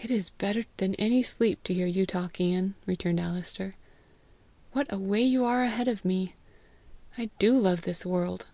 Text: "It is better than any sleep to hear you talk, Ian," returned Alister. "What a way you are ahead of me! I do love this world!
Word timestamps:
"It 0.00 0.08
is 0.08 0.30
better 0.30 0.66
than 0.76 0.94
any 1.00 1.20
sleep 1.24 1.64
to 1.64 1.74
hear 1.74 1.88
you 1.88 2.06
talk, 2.06 2.40
Ian," 2.40 2.76
returned 2.86 3.18
Alister. 3.18 3.74
"What 4.70 4.86
a 4.88 4.98
way 5.00 5.22
you 5.22 5.44
are 5.44 5.64
ahead 5.64 5.88
of 5.88 6.04
me! 6.04 6.36
I 7.18 7.28
do 7.40 7.58
love 7.58 7.82
this 7.82 8.06
world! 8.06 8.46